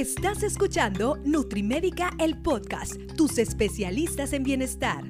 [0.00, 5.04] Estás escuchando Nutrimédica, el podcast, tus especialistas en bienestar.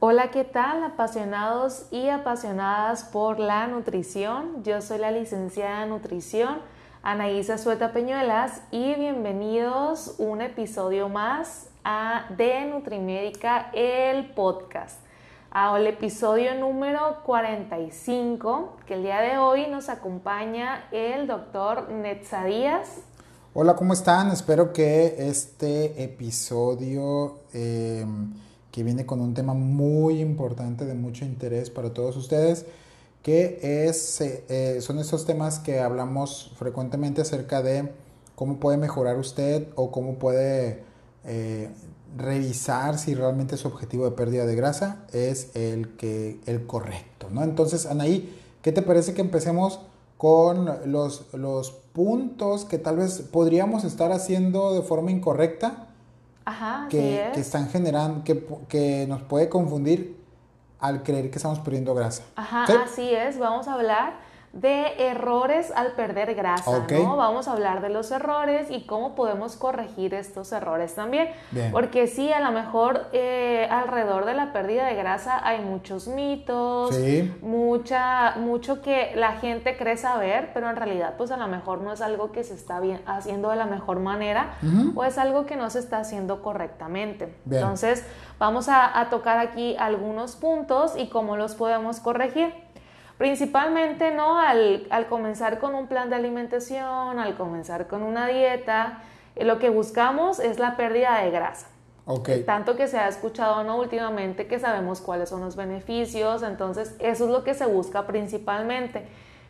[0.00, 4.64] Hola, ¿qué tal apasionados y apasionadas por la nutrición?
[4.64, 6.62] Yo soy la licenciada en nutrición
[7.02, 15.05] Anaísa Sueta Peñuelas y bienvenidos un episodio más a de Nutrimédica, el podcast
[15.58, 22.98] al episodio número 45, que el día de hoy nos acompaña el doctor Netza Díaz.
[23.54, 24.30] Hola, ¿cómo están?
[24.30, 28.34] Espero que este episodio em,
[28.70, 32.66] que viene con un tema muy importante, de mucho interés para todos ustedes,
[33.22, 37.94] que es, eh, son esos temas que hablamos frecuentemente acerca de
[38.34, 40.84] cómo puede mejorar usted o cómo puede
[41.24, 41.70] eh,
[42.16, 47.42] revisar si realmente su objetivo de pérdida de grasa es el, que, el correcto, ¿no?
[47.42, 49.80] Entonces, Anaí, ¿qué te parece que empecemos
[50.16, 55.88] con los, los puntos que tal vez podríamos estar haciendo de forma incorrecta?
[56.44, 60.16] Ajá, que, que están generando, que, que, nos puede confundir
[60.78, 62.22] al creer que estamos perdiendo grasa.
[62.36, 63.36] Ajá, así es.
[63.38, 64.14] Vamos a hablar
[64.56, 67.16] de errores al perder grasa, ¿no?
[67.16, 71.28] Vamos a hablar de los errores y cómo podemos corregir estos errores también.
[71.72, 76.96] Porque sí, a lo mejor eh, alrededor de la pérdida de grasa hay muchos mitos,
[77.42, 81.92] mucha, mucho que la gente cree saber, pero en realidad pues a lo mejor no
[81.92, 84.54] es algo que se está bien, haciendo de la mejor manera
[84.94, 87.34] o es algo que no se está haciendo correctamente.
[87.50, 88.06] Entonces,
[88.38, 92.54] vamos a, a tocar aquí algunos puntos y cómo los podemos corregir.
[93.18, 94.38] Principalmente, ¿no?
[94.38, 99.00] Al, comenzar con un plan de alimentación, al comenzar con una dieta,
[99.36, 101.68] eh, lo que buscamos es la pérdida de grasa.
[102.04, 102.44] Okay.
[102.44, 107.24] Tanto que se ha escuchado no últimamente que sabemos cuáles son los beneficios, entonces eso
[107.24, 109.08] es lo que se busca principalmente.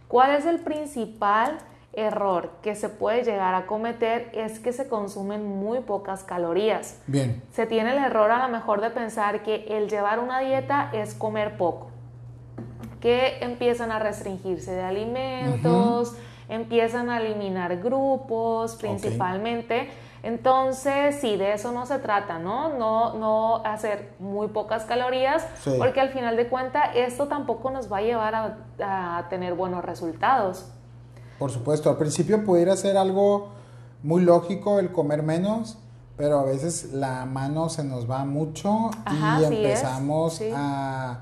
[0.08, 1.58] ¿Cuál es el principal
[1.92, 4.30] error que se puede llegar a cometer?
[4.32, 6.98] Es que se consumen muy pocas calorías.
[7.08, 7.42] Bien.
[7.52, 11.14] Se tiene el error a lo mejor de pensar que el llevar una dieta es
[11.14, 11.90] comer poco
[13.00, 16.14] que empiezan a restringirse de alimentos,
[16.48, 19.90] empiezan a eliminar grupos principalmente.
[20.22, 22.70] Entonces, sí, de eso no se trata, ¿no?
[22.76, 25.46] No, no hacer muy pocas calorías,
[25.78, 29.84] porque al final de cuentas esto tampoco nos va a llevar a, a, tener buenos
[29.84, 30.66] resultados.
[31.38, 33.50] Por supuesto, al principio pudiera ser algo
[34.02, 35.78] muy lógico el comer menos,
[36.16, 41.20] pero a veces la mano se nos va mucho y empezamos a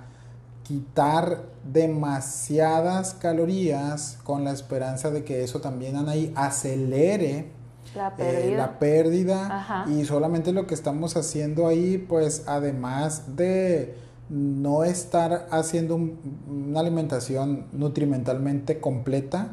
[0.64, 5.94] quitar demasiadas calorías con la esperanza de que eso también
[6.34, 7.52] acelere
[7.94, 9.86] la pérdida, la pérdida.
[9.88, 13.94] Y solamente lo que estamos haciendo ahí pues además de
[14.28, 19.52] no estar haciendo una alimentación nutrimentalmente completa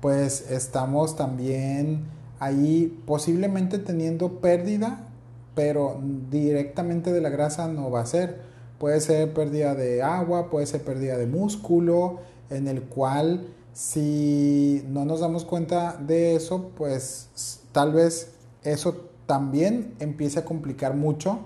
[0.00, 2.04] pues estamos también
[2.38, 5.08] ahí posiblemente teniendo pérdida
[5.54, 6.00] pero
[6.30, 10.82] directamente de la grasa no va a ser Puede ser pérdida de agua, puede ser
[10.82, 12.20] pérdida de músculo,
[12.50, 19.94] en el cual si no nos damos cuenta de eso, pues tal vez eso también
[20.00, 21.40] empiece a complicar mucho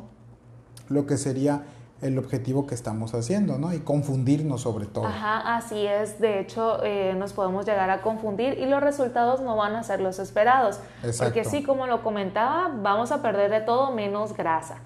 [0.88, 1.65] lo que sería
[2.00, 3.72] el objetivo que estamos haciendo, ¿no?
[3.72, 5.06] Y confundirnos sobre todo.
[5.06, 6.21] Ajá, así es.
[6.21, 10.00] De hecho, eh, nos podemos llegar a confundir y los resultados no van a ser
[10.00, 10.78] los esperados.
[11.03, 11.25] Exacto.
[11.25, 14.77] Porque sí, como lo comentaba, vamos a perder de todo menos grasa.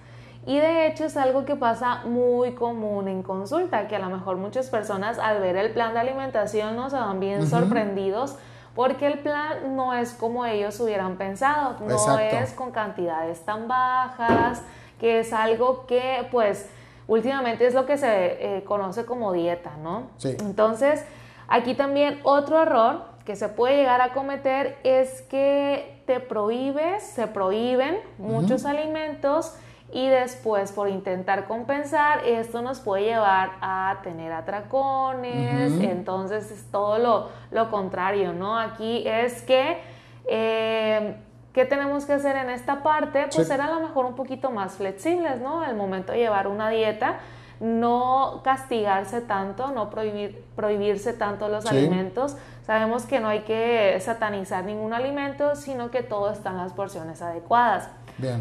[0.44, 4.36] Y de hecho es algo que pasa muy común en consulta, que a lo mejor
[4.36, 8.36] muchas personas al ver el plan de alimentación no se van bien sorprendidos
[8.74, 14.62] porque el plan no es como ellos hubieran pensado, no es con cantidades tan bajas,
[14.98, 16.68] que es algo que pues
[17.06, 20.08] últimamente es lo que se eh, conoce como dieta, ¿no?
[20.16, 20.36] Sí.
[20.40, 21.04] Entonces,
[21.48, 27.26] aquí también otro error que se puede llegar a cometer es que te prohíbes, se
[27.26, 29.54] prohíben muchos alimentos
[29.92, 36.98] y después por intentar compensar esto nos puede llevar a tener atracones, entonces es todo
[36.98, 38.58] lo, lo, contrario, ¿no?
[38.58, 39.78] Aquí es que,
[40.26, 41.16] eh,
[41.52, 43.28] ¿qué tenemos que hacer en esta parte?
[43.34, 45.60] Pues ser a lo mejor un poquito más flexibles, ¿no?
[45.60, 47.18] Al momento de llevar una dieta,
[47.60, 52.36] no castigarse tanto, no prohibir, prohibirse tanto los alimentos.
[52.66, 57.20] Sabemos que no hay que satanizar ningún alimento, sino que todo está en las porciones
[57.20, 57.90] adecuadas.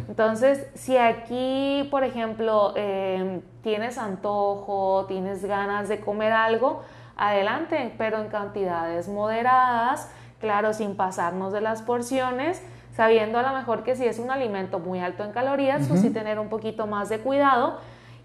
[0.07, 6.81] Entonces, si aquí, por ejemplo, em, tienes antojo, tienes ganas de comer algo,
[7.17, 12.61] adelante, pero en cantidades moderadas, claro, sin pasarnos de las porciones,
[12.95, 16.09] sabiendo a lo mejor que si es un alimento muy alto en calorías, pues sí
[16.09, 17.77] tener un poquito más de cuidado.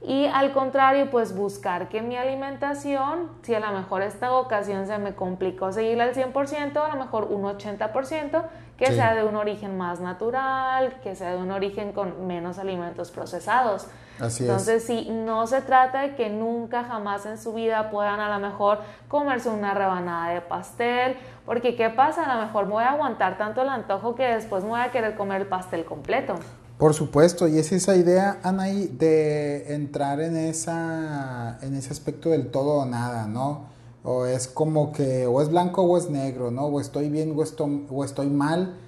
[0.02, 4.98] Y al contrario, pues buscar que mi alimentación, si a lo mejor esta ocasión se
[4.98, 8.42] me complicó seguirla al 100%, a lo mejor un 80%,
[8.76, 13.10] que sea de un origen más natural, que sea de un origen con menos alimentos
[13.10, 13.86] procesados.
[14.20, 18.38] Así Entonces, sí, no se trata de que nunca jamás en su vida puedan a
[18.38, 22.24] lo mejor comerse una rebanada de pastel, porque ¿qué pasa?
[22.24, 25.16] A lo mejor voy a aguantar tanto el antojo que después me voy a querer
[25.16, 26.34] comer el pastel completo.
[26.78, 32.50] Por supuesto, y es esa idea, Anaí, de entrar en, esa, en ese aspecto del
[32.50, 33.75] todo o nada, ¿no?
[34.06, 36.66] O es como que o es blanco o es negro, ¿no?
[36.66, 38.78] O estoy bien o estoy, o estoy mal,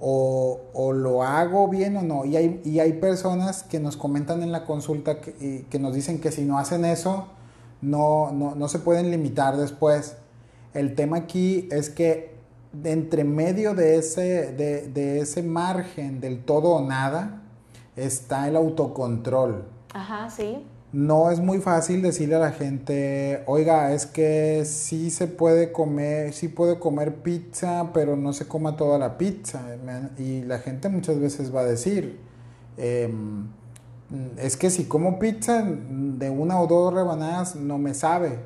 [0.00, 2.24] o, o, lo hago bien o no.
[2.24, 6.20] Y hay, y hay personas que nos comentan en la consulta que, que nos dicen
[6.20, 7.28] que si no hacen eso,
[7.80, 10.16] no, no, no se pueden limitar después.
[10.72, 12.34] El tema aquí es que
[12.82, 17.42] entre medio de ese, de, ese margen del todo o nada
[17.94, 19.64] está el autocontrol.
[19.92, 20.64] Ajá, sí.
[20.94, 26.32] No es muy fácil decirle a la gente, oiga, es que sí se puede comer,
[26.32, 29.60] sí puede comer pizza, pero no se coma toda la pizza.
[30.16, 32.20] Y la gente muchas veces va a decir,
[32.76, 33.48] em,
[34.38, 38.38] es que si como pizza de una o dos rebanadas no me sabe,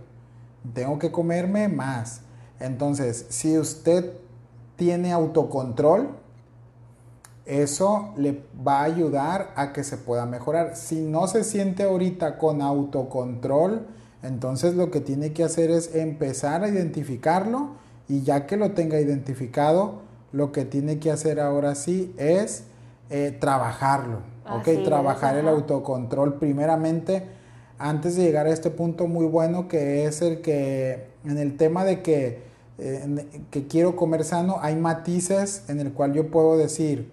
[0.73, 2.23] tengo que comerme más.
[2.61, 4.11] Entonces, si usted
[4.77, 6.17] tiene autocontrol,
[7.49, 10.77] eso le va a ayudar a que se pueda mejorar.
[10.77, 13.87] Si no se siente ahorita con autocontrol,
[14.23, 17.71] entonces lo que tiene que hacer es empezar a identificarlo
[18.07, 20.03] y ya que lo tenga identificado,
[20.33, 22.65] lo que tiene que hacer ahora sí es
[23.09, 24.85] eh, trabajarlo, ¿ok?
[24.85, 27.25] Trabajar el autocontrol primeramente
[27.79, 31.85] antes de llegar a este punto muy bueno que es el que en el tema
[31.85, 32.49] de que
[32.81, 37.11] eh, que quiero comer sano, hay matices en el cual yo puedo decir,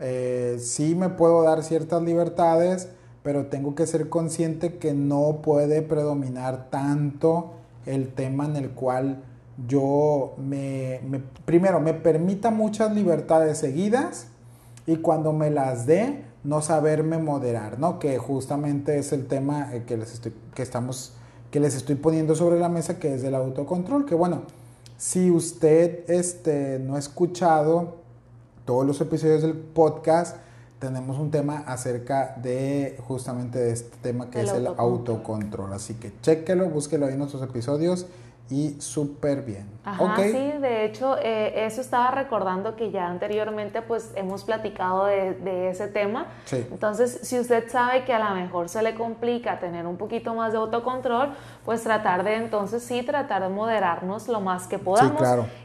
[0.00, 2.88] eh, sí me puedo dar ciertas libertades,
[3.22, 7.52] pero tengo que ser consciente que no puede predominar tanto
[7.86, 9.22] el tema en el cual
[9.66, 11.00] yo me,
[11.44, 14.26] primero me permita muchas libertades seguidas
[14.86, 17.98] y cuando me las dé no saberme moderar, ¿no?
[17.98, 21.14] Que justamente es el tema eh, que les estoy que estamos
[21.50, 24.42] que les estoy poniendo sobre la mesa que es el autocontrol, que bueno,
[24.96, 27.96] si usted este, no ha escuchado
[28.66, 30.36] todos los episodios del podcast,
[30.78, 35.72] tenemos un tema acerca de justamente de este tema que es el autocontrol.
[35.72, 38.06] Así que chéquelo, búsquelo ahí en nuestros episodios
[38.50, 39.66] y súper bien.
[39.86, 45.70] Ajá, sí, de hecho, eh, eso estaba recordando que ya anteriormente pues hemos platicado de,
[45.70, 46.26] ese tema.
[46.50, 50.50] Entonces, si usted sabe que a lo mejor se le complica tener un poquito más
[50.50, 51.28] de autocontrol,
[51.64, 55.22] pues tratar de entonces sí, tratar de moderarnos lo más que podamos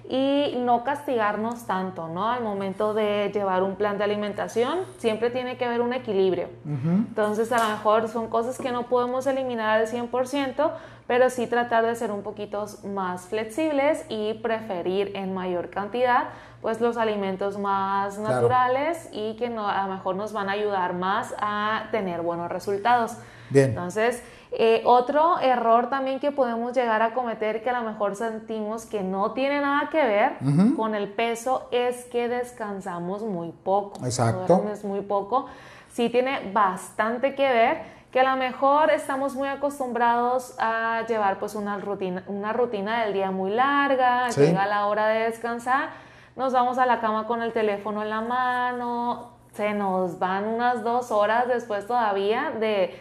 [0.07, 2.29] y no castigarnos tanto, ¿no?
[2.29, 6.49] Al momento de llevar un plan de alimentación, siempre tiene que haber un equilibrio.
[6.63, 10.71] Entonces, a lo mejor son cosas que no podemos eliminar al 100%,
[11.07, 16.25] pero sí tratar de ser un poquito más flexibles y preferir en mayor cantidad
[16.61, 20.93] pues los alimentos más naturales y que no, a lo mejor nos van a ayudar
[20.93, 23.17] más a tener buenos resultados.
[23.49, 23.69] Bien.
[23.69, 24.21] Entonces,
[24.51, 29.01] eh, otro error también que podemos llegar a cometer que a lo mejor sentimos que
[29.01, 30.33] no tiene nada que ver
[30.75, 34.05] con el peso es que descansamos muy poco.
[34.05, 34.69] Exacto.
[34.71, 35.47] Es muy poco.
[35.89, 41.55] Sí tiene bastante que ver que a lo mejor estamos muy acostumbrados a llevar pues
[41.55, 45.89] una rutina, una rutina del día muy larga, llega la hora de descansar,
[46.35, 50.83] nos vamos a la cama con el teléfono en la mano, se nos van unas
[50.83, 52.97] dos horas después todavía de,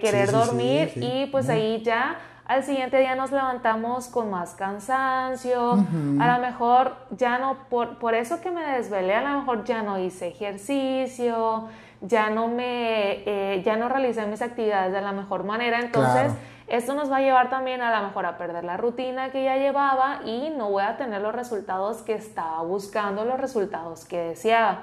[0.00, 2.16] querer dormir y pues ahí ya
[2.46, 5.72] al siguiente día nos levantamos con más cansancio,
[6.20, 9.82] a lo mejor ya no, por, por eso que me desvelé, a lo mejor ya
[9.82, 11.68] no hice ejercicio,
[12.06, 16.32] ya no me, eh, ya no realicé mis actividades de la mejor manera, entonces
[16.68, 19.56] esto nos va a llevar también a lo mejor a perder la rutina que ya
[19.56, 24.80] llevaba y no voy a tener los resultados que estaba buscando, los resultados que deseaba.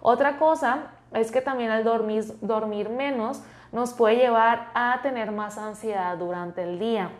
[0.00, 5.58] Otra cosa es que también el dormir, dormir menos nos puede llevar a tener más
[5.58, 7.10] ansiedad durante el día.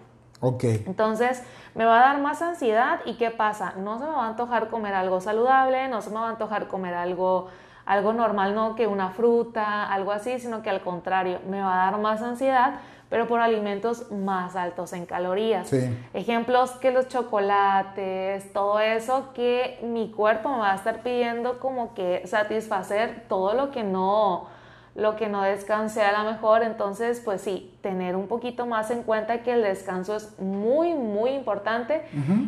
[0.40, 0.64] Ok.
[0.64, 1.42] Entonces,
[1.74, 3.74] me va a dar más ansiedad y ¿qué pasa?
[3.76, 6.68] No se me va a antojar comer algo saludable, no se me va a antojar
[6.68, 7.48] comer algo
[7.88, 11.90] algo normal, no que una fruta, algo así, sino que al contrario, me va a
[11.90, 15.72] dar más ansiedad, pero por alimentos más altos en calorías.
[16.12, 21.94] Ejemplos que los chocolates, todo eso que mi cuerpo me va a estar pidiendo como
[21.94, 24.46] que satisfacer todo lo que no
[24.94, 29.04] lo que no descanse a lo mejor, entonces pues sí, tener un poquito más en
[29.04, 32.02] cuenta que el descanso es muy, muy importante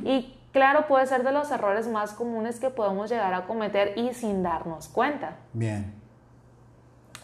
[0.05, 4.13] y claro, puede ser de los errores más comunes que podemos llegar a cometer y
[4.15, 5.37] sin darnos cuenta.
[5.53, 5.95] Bien.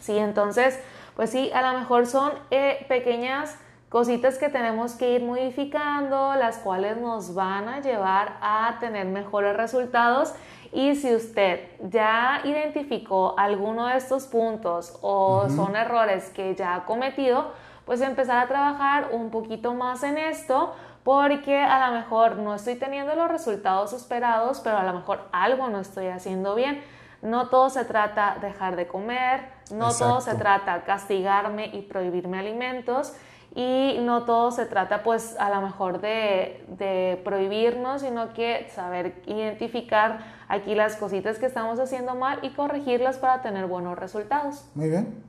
[0.00, 0.78] Sí, entonces,
[1.16, 3.56] pues sí, a lo mejor son eh, pequeñas
[3.88, 9.56] cositas que tenemos que ir modificando, las cuales nos van a llevar a tener mejores
[9.56, 10.34] resultados.
[10.72, 16.84] Y si usted ya identificó alguno de estos puntos o son errores que ya ha
[16.84, 17.52] cometido,
[17.86, 20.74] pues empezar a trabajar un poquito más en esto
[21.04, 25.68] porque a lo mejor no estoy teniendo los resultados esperados, pero a lo mejor algo
[25.68, 26.82] no estoy haciendo bien.
[27.22, 32.40] No todo se trata de dejar de comer, no todo se trata castigarme y prohibirme
[32.40, 33.14] alimentos
[33.54, 39.22] y no todo se trata pues a lo mejor de, de, prohibirnos, sino que saber
[39.26, 44.68] identificar aquí las cositas que estamos haciendo mal y corregirlas para tener buenos resultados.
[44.74, 45.22] Muy bien,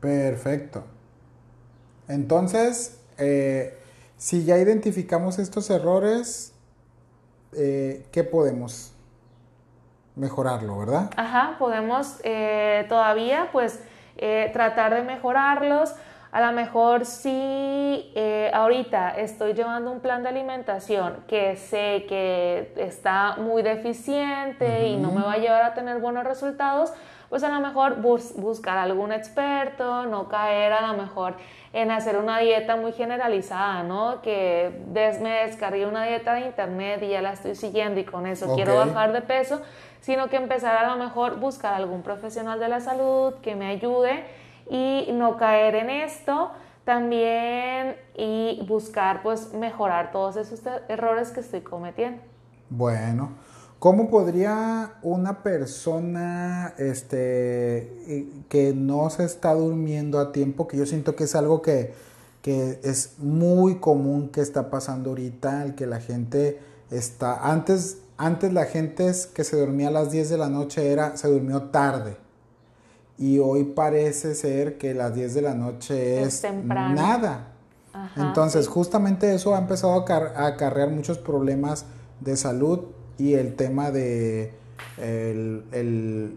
[0.00, 0.84] perfecto.
[2.08, 3.78] Entonces, eh,
[4.22, 6.54] si ya identificamos estos errores,
[7.56, 8.92] eh, ¿qué podemos
[10.14, 11.10] mejorarlo, verdad?
[11.16, 13.82] Ajá, podemos eh, todavía pues
[14.16, 15.92] eh, tratar de mejorarlos.
[16.30, 18.14] A lo mejor si
[18.54, 25.10] ahorita estoy llevando un plan de alimentación que sé que está muy deficiente y no
[25.10, 26.92] me va a llevar a tener buenos resultados,
[27.32, 31.36] pues a lo mejor buscar algún experto, no caer a lo mejor
[31.72, 34.20] en hacer una dieta muy generalizada, ¿no?
[34.20, 38.54] Que me descargué una dieta de internet y ya la estoy siguiendo y con eso
[38.54, 39.62] quiero bajar de peso,
[40.02, 44.24] sino que empezar a lo mejor buscar algún profesional de la salud que me ayude
[44.68, 46.50] y no caer en esto
[46.84, 52.22] también y buscar pues mejorar todos esos errores que estoy cometiendo.
[52.68, 53.30] Bueno,
[53.82, 61.16] ¿Cómo podría una persona este, que no se está durmiendo a tiempo, que yo siento
[61.16, 61.92] que es algo que,
[62.44, 66.60] es muy común que está pasando ahorita, el que la gente
[66.92, 71.16] está, antes, antes la gente que se dormía a las 10 de la noche era,
[71.16, 72.16] se durmió tarde.
[73.18, 77.48] Y hoy parece ser que las 10 de la noche es, nada.
[78.14, 81.84] Entonces, justamente eso ha empezado a acarrear muchos problemas
[82.20, 82.84] de salud
[83.18, 84.52] y el tema de
[84.98, 86.34] el,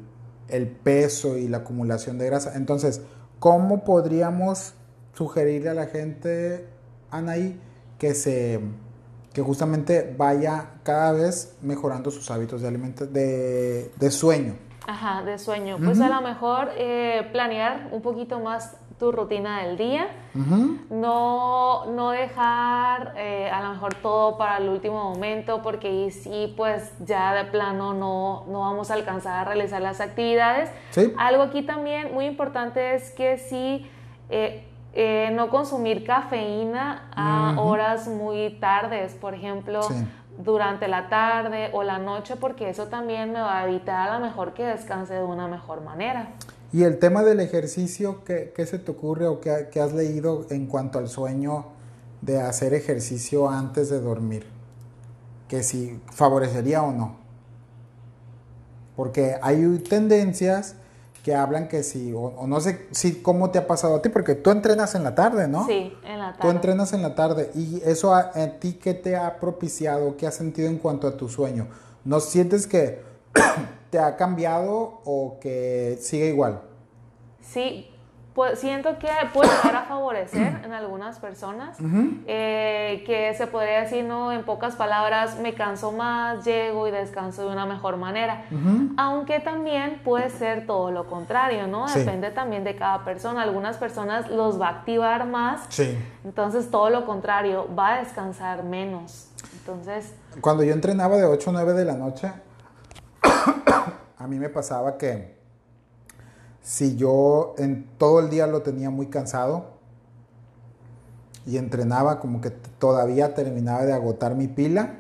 [0.83, 2.53] peso y la acumulación de grasa.
[2.55, 3.01] Entonces,
[3.39, 4.73] ¿cómo podríamos
[5.13, 6.67] sugerirle a la gente,
[7.11, 7.59] Anaí,
[7.97, 8.59] que se
[9.33, 14.55] que justamente vaya cada vez mejorando sus hábitos de alimento, de, sueño?
[14.87, 15.77] Ajá, de sueño.
[15.83, 20.07] Pues a lo mejor eh, planear un poquito más tu rutina del día,
[20.89, 26.53] no, no dejar eh, a lo mejor todo para el último momento porque ahí sí
[26.55, 30.69] pues ya de plano no, no vamos a alcanzar a realizar las actividades.
[31.17, 33.89] Algo aquí también muy importante es que sí
[34.29, 39.81] eh, eh, no consumir cafeína a horas muy tardes, por ejemplo.
[40.37, 44.25] durante la tarde o la noche porque eso también me va a evitar a lo
[44.25, 46.27] mejor que descanse de una mejor manera.
[46.75, 50.99] Y el tema del ejercicio, ¿qué, se te ocurre o qué, has leído en cuanto
[50.99, 51.67] al sueño
[52.19, 54.45] de hacer ejercicio antes de dormir?
[55.47, 57.15] Que si favorecería o no.
[58.97, 60.75] Porque hay tendencias
[61.23, 64.35] que hablan que si, o, no sé si cómo te ha pasado a ti, porque
[64.35, 65.65] tú entrenas en la tarde, ¿no?
[65.67, 66.41] Sí, en la tarde.
[66.41, 70.27] Tú entrenas en la tarde y eso a, a ti qué te ha propiciado, qué
[70.27, 71.69] has sentido en cuanto a tu sueño.
[72.03, 72.99] ¿No sientes que
[73.95, 76.59] te ha cambiado o que sigue igual?
[77.39, 77.89] Sí,
[78.33, 81.77] pues siento que puede llegar a favorecer en algunas personas,
[82.27, 84.33] eh, que se podría decir, ¿no?
[84.33, 88.43] En pocas palabras, me canso más, llego y descanso de una mejor manera.
[88.97, 91.85] Aunque también puede ser todo lo contrario, ¿no?
[91.87, 93.43] Depende también de cada persona.
[93.43, 95.97] Algunas personas los va a activar más, sí.
[96.25, 99.29] entonces todo lo contrario, va a descansar menos.
[99.53, 100.13] Entonces...
[100.41, 102.33] Cuando yo entrenaba de 8 o 9 de la noche,
[104.17, 105.35] a mí me pasaba que
[106.61, 109.75] si yo en todo el día lo tenía muy cansado
[111.45, 114.95] y entrenaba como que todavía terminaba de agotar mi pila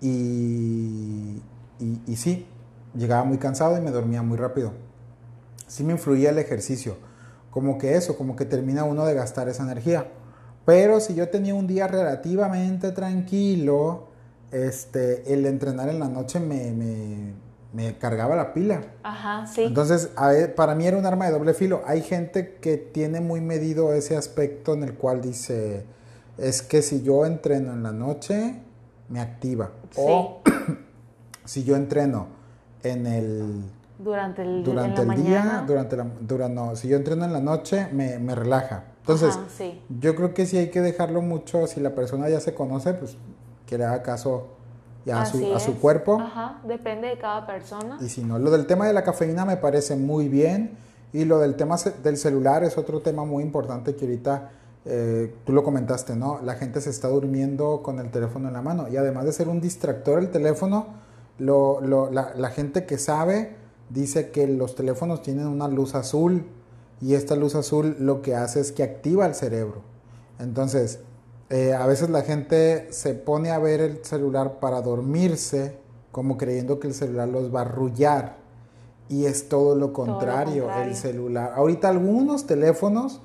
[0.00, 1.42] y,
[1.80, 2.46] y, sí,
[2.94, 4.72] llegaba muy cansado y me dormía muy rápido.
[5.66, 6.96] Sí me influía el ejercicio,
[7.50, 10.06] como que eso, como que termina uno de gastar esa energía.
[10.64, 14.08] Pero si yo tenía un día relativamente tranquilo,
[14.52, 17.32] este, el entrenar en la noche me, me
[17.98, 18.80] cargaba la pila.
[19.02, 19.64] Ajá, sí.
[19.64, 20.10] Entonces,
[20.56, 21.82] para mí era un arma de doble filo.
[21.86, 25.84] Hay gente que tiene muy medido ese aspecto en el cual dice,
[26.38, 28.54] es que si yo entreno en la noche,
[29.08, 29.72] me activa.
[29.96, 30.42] O
[31.44, 32.28] si yo entreno
[32.82, 33.62] en el...
[33.98, 36.06] Durante el, durante el día, durante la...
[36.20, 38.84] Durante, no, si yo entreno en la noche, me, me relaja.
[39.00, 39.38] Entonces,
[39.88, 43.16] yo creo que sí hay que dejarlo mucho, si la persona ya se conoce, pues
[43.66, 44.57] que le haga caso
[45.12, 46.20] a su, cuerpo.
[46.20, 47.98] Ajá, depende de cada persona.
[48.00, 50.76] Y si no, lo del tema de la cafeína me parece muy bien
[51.12, 54.50] Y lo del tema del celular es otro tema muy importante que ahorita
[54.84, 56.40] eh, tú lo comentaste, ¿no?
[56.42, 59.48] La gente se está durmiendo con el teléfono en la mano y además de ser
[59.48, 60.86] un distractor el teléfono,
[61.38, 63.56] lo, lo, la, la, gente que sabe
[63.90, 66.44] dice que los teléfonos tienen una luz azul
[67.00, 69.82] y esta luz azul lo que hace es que activa el cerebro.
[70.38, 71.00] Entonces,
[71.50, 75.78] eh, a veces la gente se pone a ver el celular para dormirse,
[76.12, 78.36] como creyendo que el celular los va a arrullar.
[79.08, 81.54] Y es todo lo contrario, el celular.
[81.56, 83.22] Ahorita algunos teléfonos,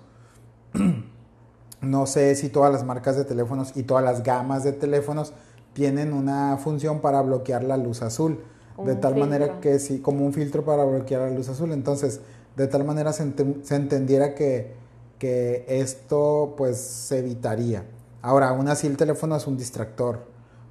[1.82, 5.34] no sé si todas las marcas de teléfonos y todas las gamas de teléfonos
[5.74, 8.40] tienen una función para bloquear la luz azul.
[8.86, 11.74] de tal manera que sí, como un filtro para bloquear la luz azul.
[11.74, 12.22] Entonces,
[12.56, 14.74] de tal manera se, entendiera que,
[15.20, 17.84] que esto pues se evitaría.
[18.24, 20.26] Ahora, aún así el teléfono es un distractor.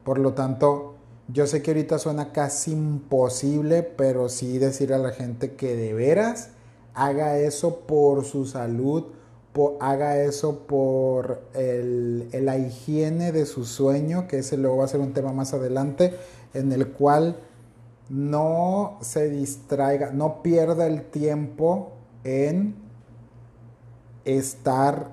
[0.04, 0.94] Por lo tanto,
[1.28, 5.92] yo sé que ahorita suena casi imposible, pero sí decir a la gente que de
[5.92, 6.48] veras
[6.94, 9.04] haga eso por su salud,
[9.80, 15.00] haga eso por el, la higiene de su sueño, que ese luego va a ser
[15.00, 16.16] un tema más adelante,
[16.54, 17.36] en el cual
[18.08, 21.92] no se distraiga, no pierda el tiempo
[22.24, 22.76] en
[24.24, 25.10] estar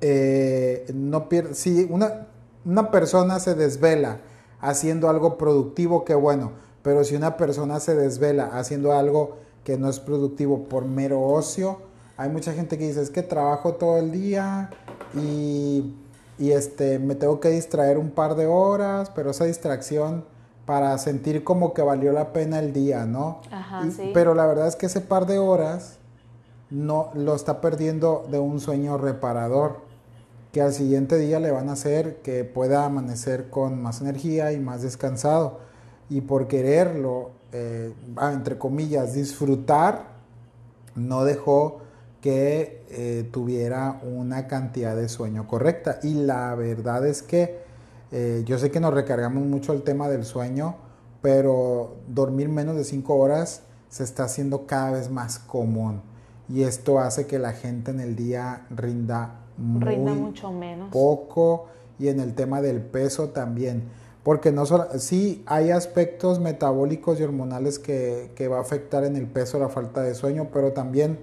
[0.00, 2.26] eh, no pierde, si una,
[2.64, 4.20] una persona se desvela
[4.60, 6.52] haciendo algo productivo, qué bueno,
[6.82, 11.78] pero si una persona se desvela haciendo algo que no es productivo por mero ocio,
[12.16, 14.70] hay mucha gente que dice, es que trabajo todo el día
[15.14, 15.94] y,
[16.38, 20.24] y este, me tengo que distraer un par de horas, pero esa distracción
[20.66, 23.40] para sentir como que valió la pena el día, ¿no?
[24.14, 25.98] Pero la verdad es que ese par de horas
[26.70, 29.89] no lo está perdiendo de un sueño reparador
[30.52, 34.60] que al siguiente día le van a hacer que pueda amanecer con más energía y
[34.60, 35.60] más descansado.
[36.08, 40.06] Y por quererlo, eh, ah, entre comillas, disfrutar,
[40.96, 41.82] no dejó
[42.20, 46.00] que eh, tuviera una cantidad de sueño correcta.
[46.02, 47.60] Y la verdad es que
[48.10, 50.76] eh, yo sé que nos recargamos mucho el tema del sueño,
[51.22, 56.02] pero dormir menos de 5 horas se está haciendo cada vez más común.
[56.48, 60.90] Y esto hace que la gente en el día rinda muy mucho menos.
[60.90, 61.66] Poco
[61.98, 63.84] y en el tema del peso también.
[64.22, 69.16] Porque no solo, sí hay aspectos metabólicos y hormonales que, que va a afectar en
[69.16, 71.18] el peso la falta de sueño, pero también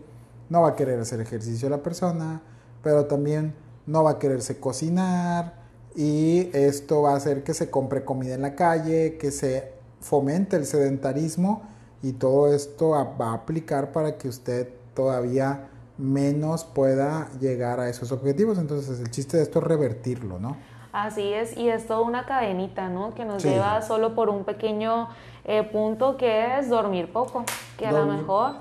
[0.49, 2.41] no va a querer hacer ejercicio la persona,
[2.81, 3.53] pero también
[3.85, 5.53] no va a quererse cocinar
[5.95, 10.55] y esto va a hacer que se compre comida en la calle, que se fomente
[10.55, 11.63] el sedentarismo
[12.03, 18.11] y todo esto va a aplicar para que usted todavía menos pueda llegar a esos
[18.11, 18.57] objetivos.
[18.57, 20.57] Entonces el chiste de esto es revertirlo, ¿no?
[20.93, 23.13] Así es, y es toda una cadenita, ¿no?
[23.13, 25.09] Que nos lleva solo por un pequeño
[25.45, 27.43] eh, punto que es dormir poco,
[27.77, 28.53] que a lo mejor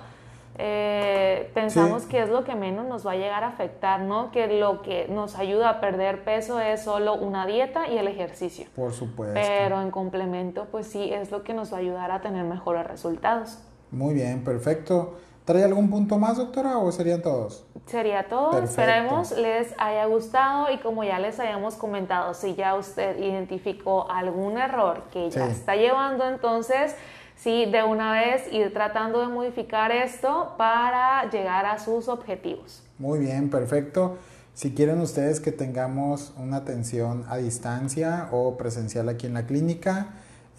[0.59, 4.33] eh, pensamos que es lo que menos nos va a llegar a afectar, ¿no?
[4.33, 8.67] Que lo que nos ayuda a perder peso es solo una dieta y el ejercicio.
[8.75, 9.35] Por supuesto.
[9.35, 12.87] Pero en complemento, pues sí, es lo que nos va a ayudar a tener mejores
[12.87, 13.59] resultados.
[13.91, 15.17] Muy bien, perfecto.
[15.47, 17.65] ¿Trae algún punto más, doctora, o serían todos?
[17.87, 18.61] Sería todo.
[18.61, 24.59] Esperemos les haya gustado y como ya les habíamos comentado, si ya usted identificó algún
[24.59, 26.97] error que ya está llevando, entonces
[27.37, 32.83] sí, de una vez ir tratando de modificar esto para llegar a sus objetivos.
[32.99, 34.17] Muy bien, perfecto.
[34.53, 40.09] Si quieren ustedes que tengamos una atención a distancia o presencial aquí en la clínica,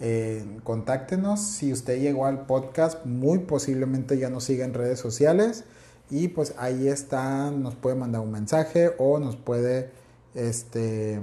[0.00, 1.40] eh, contáctenos.
[1.40, 5.64] Si usted llegó al podcast, muy posiblemente ya nos siga en redes sociales
[6.10, 9.90] y pues ahí está, nos puede mandar un mensaje o nos puede
[10.34, 11.20] este,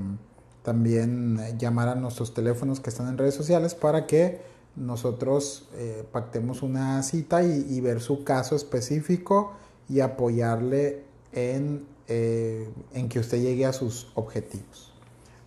[0.64, 4.42] también llamar a nuestros teléfonos que están en redes sociales para que
[4.76, 9.54] nosotros eh, pactemos una cita y, ver su caso específico
[9.88, 14.92] y apoyarle en, eh, en que usted llegue a sus objetivos.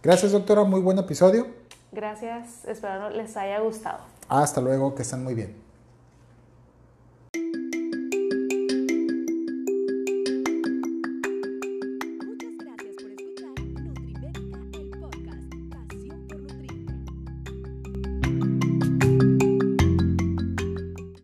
[0.02, 1.57] Gracias doctora, muy buen episodio.
[1.92, 3.98] Gracias, espero les haya gustado.
[4.28, 5.67] Hasta luego, que estén muy bien.